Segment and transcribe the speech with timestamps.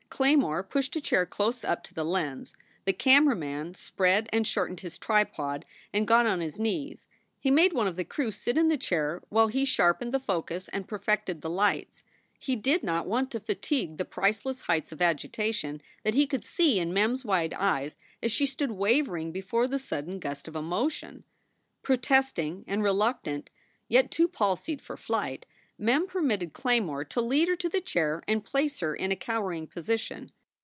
[0.21, 2.53] Claymore pushed a chair close up to the lens.
[2.85, 7.07] The camera man spread and shortened his tripod and got on his knees.
[7.39, 10.67] He made one of the crew sit in the chair while he sharpened the focus
[10.67, 12.03] and perfected the lights.
[12.37, 16.77] He did not want to fatigue the priceless heights of agitation that he could see
[16.77, 21.23] in Mem s wide eyes as she stood wavering before the sudden gust of emotion.
[21.81, 23.49] Protesting and reluctant,
[23.87, 25.47] yet too palsied for flight,
[25.77, 29.65] Mem permitted Claymore to lead her to the chair and place her in a cowering
[29.65, 30.29] position.